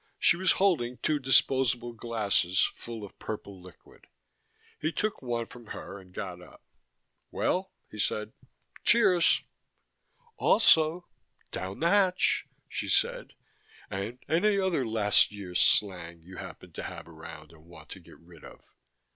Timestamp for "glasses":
1.93-2.71